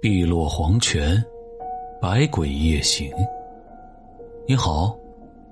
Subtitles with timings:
[0.00, 1.22] 碧落黄泉，
[2.00, 3.12] 百鬼夜行。
[4.48, 4.96] 你好，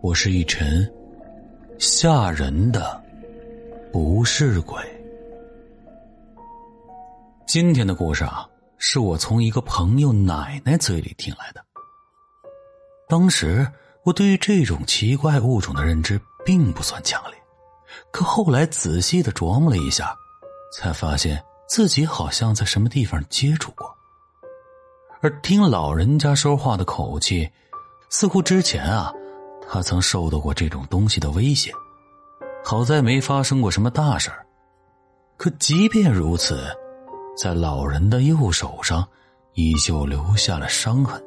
[0.01, 0.91] 我是一晨，
[1.77, 2.99] 吓人的
[3.93, 4.83] 不是鬼。
[7.47, 8.49] 今天的故事啊，
[8.79, 11.63] 是我从一个朋友奶奶嘴里听来的。
[13.07, 13.71] 当时
[14.03, 17.35] 我对于这种奇怪物种的认知并不算强烈，
[18.11, 20.17] 可后来仔细的琢磨了一下，
[20.73, 21.39] 才发现
[21.69, 23.95] 自己好像在什么地方接触过。
[25.21, 27.51] 而听老人家说话的口气，
[28.09, 29.13] 似乎之前啊，
[29.69, 31.73] 他曾受到过这种东西的威胁。
[32.65, 34.47] 好在没发生过什么大事儿，
[35.37, 36.65] 可即便如此，
[37.37, 39.07] 在老人的右手上
[39.55, 41.23] 依旧留下了伤痕。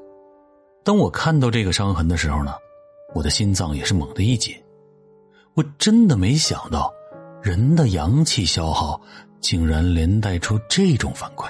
[0.83, 2.53] 当我看到这个伤痕的时候呢，
[3.13, 4.55] 我的心脏也是猛地一紧。
[5.53, 6.93] 我真的没想到，
[7.41, 8.99] 人的阳气消耗
[9.41, 11.45] 竟然连带出这种反馈，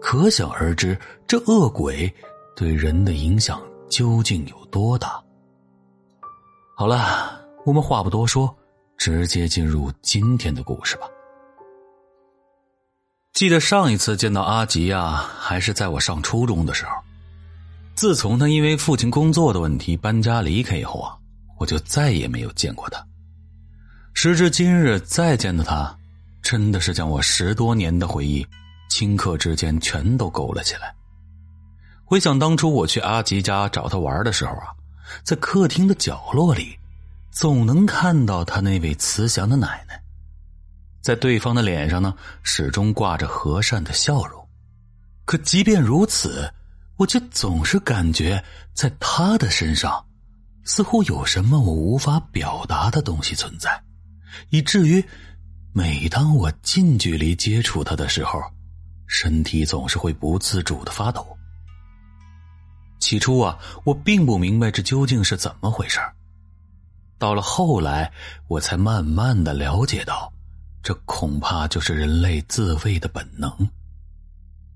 [0.00, 2.12] 可想而知，这恶鬼
[2.56, 5.22] 对人的影响究竟有多大。
[6.76, 8.52] 好了，我们话不多说，
[8.96, 11.06] 直接进入今天的故事吧。
[13.34, 16.92] 记得上一次见到阿吉啊，还是在我上初中的时候。
[17.94, 21.14] 自从他因为父亲工作的问题搬家离开以后啊，
[21.58, 23.04] 我就再也没有见过他。
[24.14, 25.94] 时至今日，再见到他，
[26.42, 28.46] 真的是将我十多年的回忆
[28.90, 30.94] 顷刻之间全都勾了起来。
[32.04, 34.74] 回想当初我去阿吉家找他玩的时候啊，
[35.24, 36.76] 在客厅的角落里，
[37.30, 39.98] 总能看到他那位慈祥的奶奶，
[41.00, 44.46] 在对方的脸上呢，始终挂着和善的笑容。
[45.24, 46.52] 可即便如此。
[46.96, 50.04] 我却总是感觉，在他的身上，
[50.66, 53.82] 似乎有什么我无法表达的东西存在，
[54.50, 55.02] 以至于
[55.72, 58.38] 每当我近距离接触他的时候，
[59.12, 61.36] 身体总是会不自主的发抖。
[63.00, 65.98] 起初啊，我并不明白这究竟是怎么回事
[67.18, 68.12] 到了后来，
[68.46, 70.32] 我才慢慢的了解到，
[70.80, 73.50] 这恐怕就是人类自卫的本能。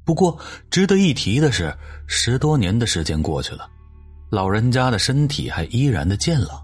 [0.05, 0.37] 不过，
[0.69, 1.73] 值得一提的是，
[2.09, 3.71] 十多年的时间过去了，
[4.31, 6.61] 老人家的身体还依然的健朗，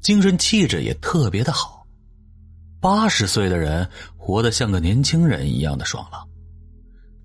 [0.00, 1.86] 精神气质也特别的好。
[2.80, 6.26] 八十岁的人活得像个年轻人一样的爽朗，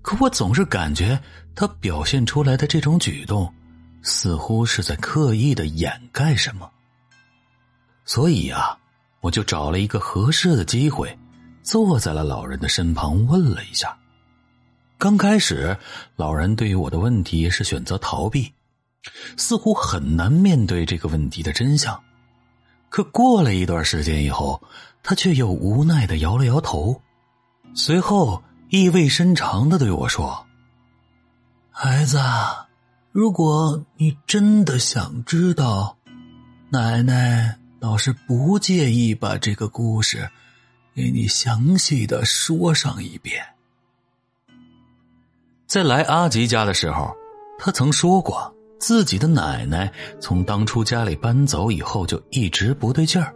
[0.02, 1.20] 可我总是感觉
[1.54, 3.52] 他表现出来的这种举动，
[4.02, 6.70] 似乎是在刻意的掩盖什么。
[8.04, 8.76] 所以啊，
[9.20, 11.16] 我就找了一个合适的机会，
[11.62, 13.96] 坐在了老人的身旁，问了一下。
[14.98, 15.76] 刚开始，
[16.16, 18.52] 老人对于我的问题是选择逃避，
[19.36, 21.98] 似乎很难面对这个问题的真相。
[22.88, 24.60] 可过了一段时间以后，
[25.02, 27.00] 他却又无奈的摇了摇头，
[27.74, 30.46] 随后意味深长的对我说
[31.72, 32.20] ：“孩子，
[33.10, 35.98] 如果你真的想知道，
[36.70, 40.30] 奶奶倒是不介意把这个故事
[40.94, 43.44] 给你详细的说上一遍。”
[45.66, 47.12] 在来阿吉家的时候，
[47.58, 53.34] 他曾说过自己的奶奶从当初家里搬走以后就一直不对劲儿，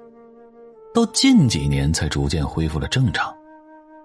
[0.94, 3.34] 到近几年才逐渐恢复了正常。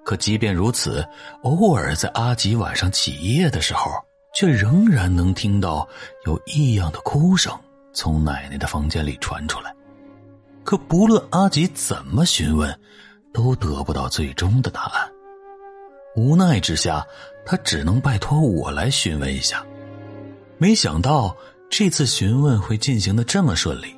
[0.10, 1.08] 可即便如此，
[1.44, 3.92] 偶尔在阿吉晚上起夜的时候，
[4.34, 5.88] 却仍然能听到
[6.26, 7.54] 有异样的哭声
[7.94, 9.72] 从奶奶的房间里传出来。
[10.64, 12.76] 可不论阿吉怎么询问，
[13.32, 15.08] 都得不到最终的答案。
[16.16, 17.06] 无奈之下，
[17.46, 19.64] 他只能拜托我来询问一下。
[20.58, 21.38] 没想到
[21.70, 23.96] 这次询问会进行的这么顺利，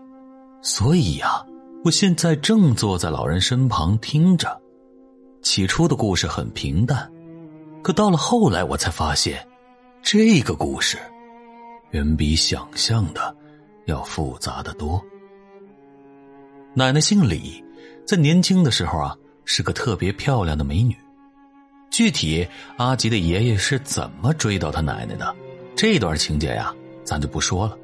[0.62, 1.42] 所以呀，
[1.86, 4.61] 我现在正坐在老人身旁听着。
[5.42, 7.12] 起初的故事很平淡，
[7.82, 9.46] 可到了后来，我才发现，
[10.04, 10.98] 这个故事
[11.92, 13.36] 远比想象的
[13.86, 15.04] 要复杂的多。
[16.76, 17.64] 奶奶姓李，
[18.06, 20.96] 在年轻的时候啊，是个特别漂亮的美女。
[21.90, 22.48] 具体
[22.78, 25.36] 阿吉的爷爷是怎么追到他奶奶的，
[25.76, 26.74] 这段情节呀，
[27.04, 27.78] 咱就不说了。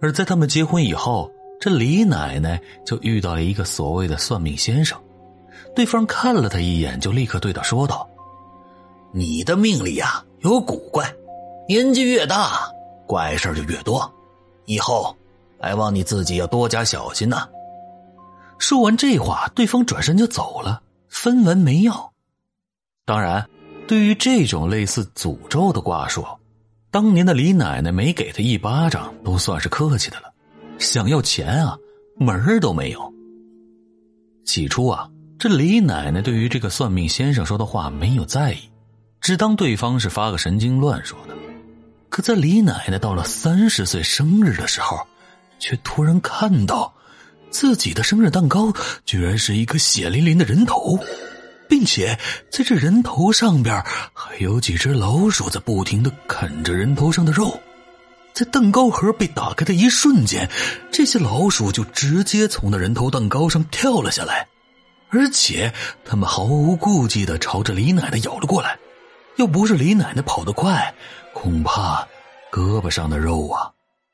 [0.00, 1.30] 而在他们结婚以后，
[1.60, 4.98] 这李奶奶就遇到了一个所谓的算命先生，
[5.74, 8.08] 对方看了他一眼，就立刻对他说道
[9.12, 11.14] ：“你的命里呀有古怪，
[11.68, 12.68] 年纪越大，
[13.06, 14.10] 怪事就越多，
[14.64, 15.16] 以后
[15.60, 17.48] 还望你自己要多加小心呐。”
[18.58, 22.12] 说完这话，对方转身就走了，分文没要。
[23.04, 23.46] 当然，
[23.86, 26.24] 对于这种类似诅咒的卦术，
[26.90, 30.32] 当年的李奶奶没给他一巴掌都算是客气的了。
[30.78, 31.76] 想要钱啊，
[32.16, 33.12] 门儿都没有。
[34.46, 35.06] 起初啊，
[35.38, 38.70] 这李奶奶对于这个算命先生说的话没有在意，
[39.20, 41.36] 只当对方是发个神经乱说的。
[42.08, 45.06] 可在李奶奶到了三十岁生日的时候，
[45.58, 46.94] 却突然看到
[47.50, 48.72] 自己的生日蛋糕
[49.04, 50.98] 居然是一个血淋淋的人头，
[51.68, 52.18] 并且
[52.50, 53.84] 在这人头上边
[54.14, 57.60] 还有几只老鼠在不停的啃着人头上的肉。
[58.32, 60.48] 在蛋糕盒被打开的一瞬间，
[60.90, 64.46] 这些老鼠就直接从那人头蛋糕上跳了下来，
[65.10, 65.72] 而且
[66.04, 68.78] 他们毫无顾忌的朝着李奶奶咬了过来。
[69.36, 70.94] 要不是李奶奶跑得快，
[71.34, 72.06] 恐怕
[72.50, 73.70] 胳膊上的肉啊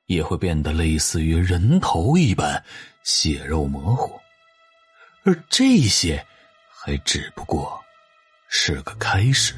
[0.06, 2.62] 也会变得类似于人头一般
[3.05, 4.21] 血肉模糊，
[5.23, 6.27] 而这些
[6.69, 7.81] 还只不过
[8.49, 9.55] 是个开始。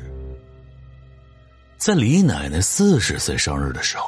[1.78, 4.04] 在李奶奶四十岁生日的时候，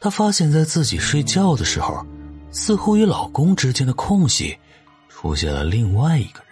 [0.00, 2.06] 她发现在自己睡觉的时候，
[2.52, 4.58] 似乎与老公之间的空隙
[5.08, 6.49] 出现了另外一个人，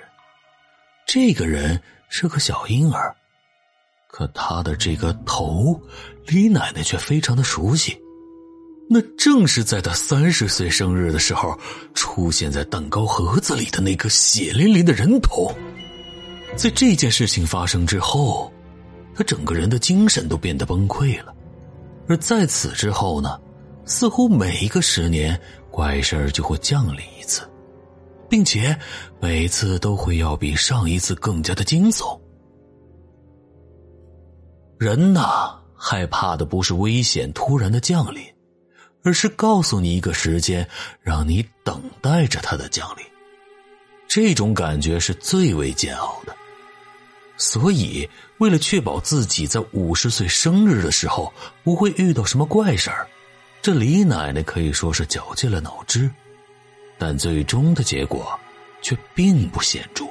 [1.10, 3.16] 这个人是个小婴儿。
[4.08, 5.80] 可他的这个头，
[6.26, 7.98] 李奶奶却非常的熟悉，
[8.90, 11.58] 那正是在他三十岁生日的时候
[11.94, 15.50] 出现在蛋糕盒子里的那个血淋淋的人头。
[16.54, 18.52] 在这件事情发生之后，
[19.14, 21.34] 他整个人的精神都变得崩溃了。
[22.06, 23.40] 而在此之后呢，
[23.86, 25.40] 似乎每一个十年
[25.70, 27.48] 怪事就会降临一次，
[28.28, 28.78] 并且
[29.20, 32.18] 每次都会要比上一次更加的惊悚。
[34.78, 38.22] 人呐，害怕的不是危险突然的降临，
[39.02, 40.68] 而是告诉你一个时间，
[41.00, 43.04] 让你等待着它的降临。
[44.06, 46.34] 这种感觉是最为煎熬的。
[47.36, 48.08] 所以，
[48.38, 51.32] 为了确保自己在五十岁生日的时候
[51.62, 53.06] 不会遇到什么怪事儿，
[53.62, 56.10] 这李奶奶可以说是绞尽了脑汁，
[56.98, 58.38] 但最终的结果
[58.82, 60.04] 却并不显著。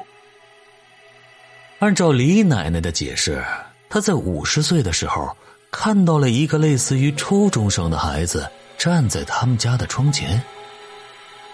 [1.79, 3.43] 按照李奶奶的解释。
[3.89, 5.33] 她在五十岁的时候，
[5.71, 8.45] 看到了一个类似于初中生的孩子
[8.77, 10.43] 站在他们家的窗前。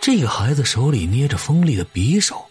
[0.02, 2.44] 这个孩子手里捏着锋利的匕首，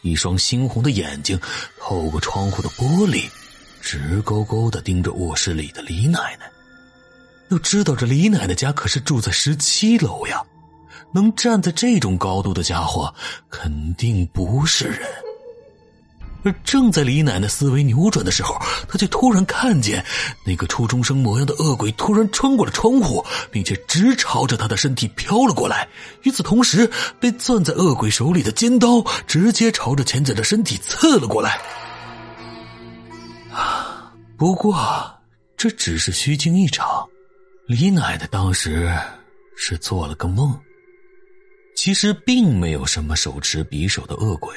[0.00, 1.38] 一双猩红的眼睛
[1.78, 3.28] 透过窗户的玻璃，
[3.82, 6.50] 直勾勾的盯着卧室里的李奶奶。
[7.50, 10.42] 要知道，这李奶奶家可是住在十七楼呀，
[11.12, 13.12] 能站在这种高度的家伙，
[13.50, 15.08] 肯定不是人。
[16.44, 18.56] 而正在李奶奶思维扭转的时候，
[18.88, 20.04] 她却突然看见
[20.46, 25.88] 那个初中生模样的恶鬼突然穿过了窗户，并且直朝着她的身体飘了过来。
[26.22, 26.88] 与此同时，
[27.18, 31.60] 被攥在恶鬼手里的尖刀直接朝着前者的身体刺了过来。
[33.52, 34.12] 啊！
[34.36, 34.78] 不过
[35.56, 37.04] 这只是虚惊一场。
[37.66, 38.88] 李奶奶当时
[39.56, 40.56] 是做了个梦，
[41.80, 44.52] 其实并没有什么手持匕首的恶鬼。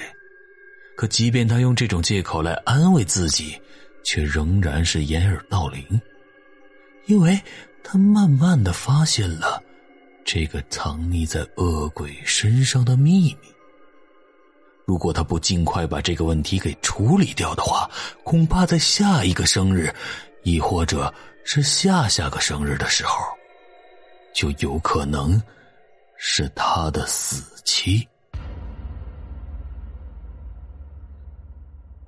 [0.97, 3.61] 可即便他用这种借口来安慰自己，
[4.03, 6.01] 却仍然是掩耳盗铃，
[7.05, 7.39] 因为
[7.83, 9.61] 他慢慢的发现了
[10.25, 13.53] 这个藏匿在恶鬼身上的秘密。
[14.87, 17.87] 如果他不尽快把这个问题给处理掉的话，
[18.23, 19.93] 恐怕在下一个生日，
[20.41, 21.13] 亦或者
[21.43, 23.13] 是下下个生日的时候，
[24.33, 25.39] 就有可能
[26.23, 28.07] 是他的死期。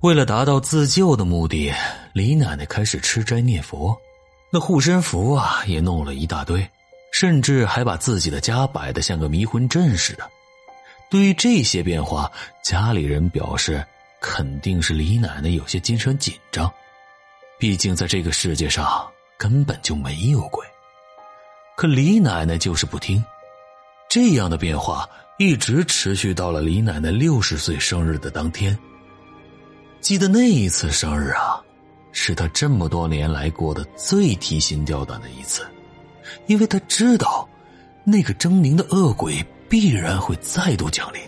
[0.02, 1.72] 为了达到自救的目的，
[2.12, 3.96] 李奶奶开始吃斋念佛，
[4.52, 6.64] 那护身符啊也弄了一大堆，
[7.12, 10.30] 甚至还把自己的家摆得像个迷魂阵似的。
[11.10, 12.30] 对于这些变化，
[12.62, 13.84] 家里人表示
[14.20, 16.72] 肯定是李奶奶有些精神紧张，
[17.58, 20.64] 毕竟在这个世界上根本就没有鬼。
[21.76, 23.22] 可李奶奶就是不听，
[24.14, 25.04] 这样的变化
[25.38, 28.78] 一直持续到了李奶奶六十岁生日的当天。
[30.00, 31.60] 记得那一次生日啊，
[32.12, 35.66] 是他这么多年来过的最提心吊胆的一次，
[36.46, 37.48] 因为他知道，
[38.04, 41.20] 那个狰狞的恶鬼必然会再度降临。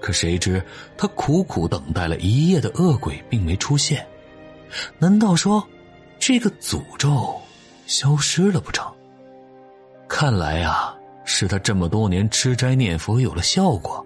[0.00, 0.64] 可谁知
[0.96, 4.06] 他苦苦等待了一夜的恶鬼并没出现，
[4.98, 5.62] 难道说，
[6.18, 7.38] 这个诅咒
[7.86, 8.90] 消失了不成？
[10.08, 10.95] 看来啊，
[11.26, 14.02] 是他这么多年吃斋念佛有了效果，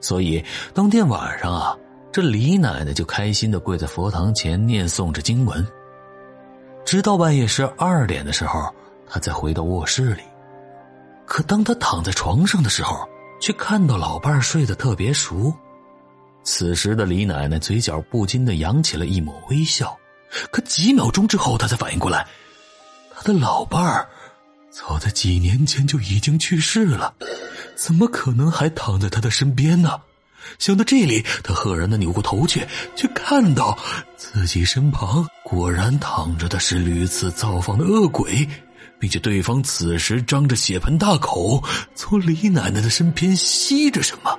[0.00, 1.76] 所以当天晚上啊。
[2.12, 5.66] 这李奶奶就开心的跪在佛堂前念诵着经文，
[6.82, 8.74] 直到半夜十二点的时候，
[9.06, 10.22] 她才回到卧室里。
[11.26, 13.06] 可当她躺在床上的时候，
[13.38, 15.52] 却看到老伴睡得特别熟。
[16.42, 19.94] 此时的李奶奶嘴角不禁的扬起了一抹微笑。
[20.50, 22.26] 可几秒钟之后，她才反应过来，
[23.14, 24.08] 她的老伴儿
[24.78, 27.14] 早在几年前就已经去世了，
[27.74, 29.98] 怎么可能还躺在他的身边呢？
[30.58, 32.62] 想到这里，他赫然的扭过头去，
[32.94, 33.76] 却看到
[34.18, 38.46] 自己身旁果然躺着的是屡次造访的恶鬼，
[39.00, 41.64] 并且对方此时张着血盆大口，
[41.94, 44.38] 从李奶奶的身边吸着什么。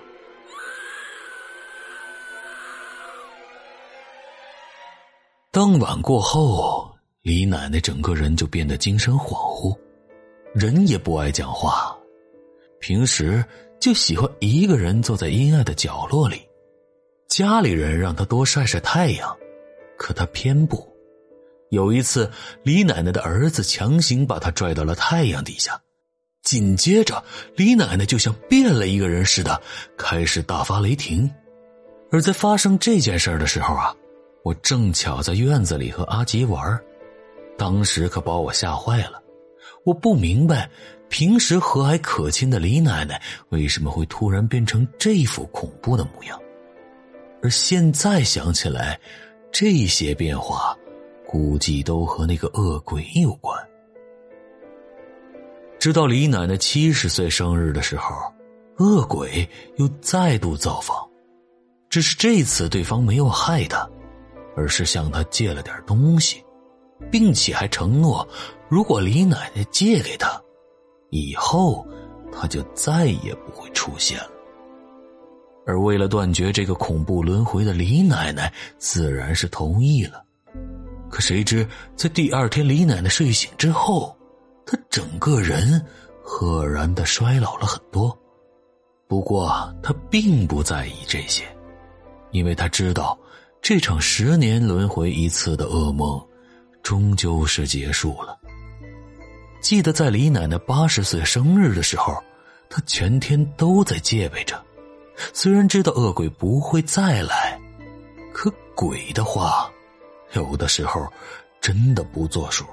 [5.50, 9.76] 当晚过后，李奶奶整个人就变得精神恍惚，
[10.60, 11.96] 人也不爱讲话，
[12.80, 13.46] 平时
[13.80, 16.42] 就喜欢一个人坐在阴暗的角落里。
[17.28, 19.38] 家里人让他多晒晒太阳，
[20.00, 20.84] 可他偏不。
[21.70, 22.28] 有一次，
[22.64, 25.80] 李奶奶的儿子强行把他拽到了太阳底下，
[26.42, 27.24] 紧接着，
[27.56, 29.62] 李奶奶就像变了一个人似的，
[29.96, 31.30] 开始大发雷霆。
[32.12, 33.96] 而在发生这件事的时候啊，
[34.44, 36.82] 我正巧在院子里和阿吉玩，
[37.60, 39.22] 当时可把我吓坏了。
[39.88, 40.70] 我不明白，
[41.08, 46.38] 平时和蔼可亲的李奶奶为什么会突然变成这副恐怖的模样。
[47.42, 49.00] 而现在想起来，
[49.50, 50.78] 这些变化。
[51.26, 53.58] 估计都和那个恶鬼有关。
[55.78, 58.16] 直到李奶奶七十岁生日的时候，
[58.78, 60.98] 恶鬼又再度造访，
[61.90, 63.90] 只是这次对方没有害她，
[64.56, 66.42] 而是向她借了点东西，
[67.12, 68.28] 并且还承诺，
[68.70, 70.42] 如果李奶奶借给他，
[71.10, 71.86] 以后
[72.32, 74.30] 他就再也不会出现了。
[75.66, 80.24] 而为了断绝这个恐怖轮回的李奶奶，自然是同意了。
[81.10, 84.16] 可谁知，在第二天李奶奶睡醒之后，
[84.66, 85.82] 她整个人
[86.22, 88.18] 赫然的衰老了很多。
[89.08, 89.50] 不过
[89.82, 91.44] 她并不在意这些，
[92.32, 93.18] 因为她知道，
[93.62, 96.22] 这场十年轮回一次的噩梦，
[96.88, 98.40] 终究是结束了。
[99.60, 102.24] 记得在李奶奶八十岁生日的时候，
[102.70, 104.58] 她全天都在戒备着。
[105.34, 107.60] 虽然知道恶鬼不会再来，
[108.34, 109.70] 可鬼的话。
[110.32, 111.06] 有的时候，
[111.60, 112.64] 真的不作数。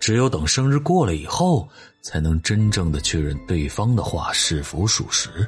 [0.00, 1.68] 只有等生日过了以后，
[2.00, 5.46] 才能真正的确认对方的话是否属实。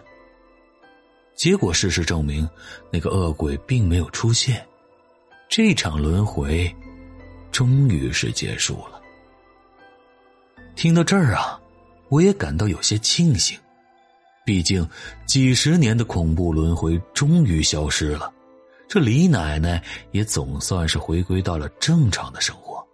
[1.35, 2.47] 结果事实证明，
[2.91, 4.63] 那个恶鬼并没有出现，
[5.49, 6.71] 这场轮回
[7.51, 9.01] 终于是结束了。
[10.75, 11.61] 听到这儿啊，
[12.09, 13.59] 我也感到有些庆幸，
[14.45, 14.87] 毕竟
[15.27, 18.33] 几十年的恐怖轮回终于消失了。
[18.89, 22.87] 这李奶奶也总算是回归到了正常的生活，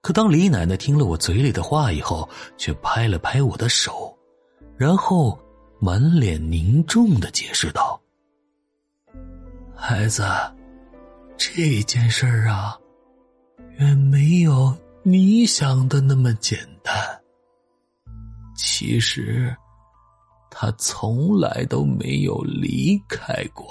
[0.00, 4.12] 可当李奶奶听了我嘴里的话以后，却拍了拍我的手，
[4.76, 5.38] 然后
[5.78, 8.00] 满脸凝重的解释道
[9.76, 10.24] ：“孩子，
[11.36, 12.76] 这件事儿啊，
[13.80, 16.94] 远没有你想的那么简单。
[18.54, 19.56] 其实，
[20.50, 23.66] 他从来都没有离开过。”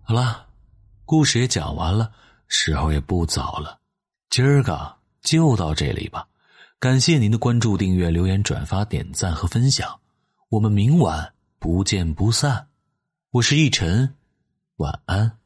[0.00, 0.46] 好了，
[1.04, 2.10] 故事也讲完了，
[2.48, 3.78] 时候也不早了，
[4.34, 6.26] 今儿个就到这里吧。
[6.80, 10.00] 感谢您的关注、订阅、留言、转发、点赞和分享，
[10.48, 12.66] 我们明晚不见不散。
[13.30, 14.12] 我是逸晨，
[14.78, 15.38] 晚安。